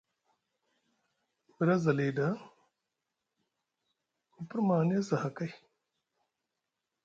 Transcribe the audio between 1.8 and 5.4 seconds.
za li ɗa, ku pirma aŋ niyasi aha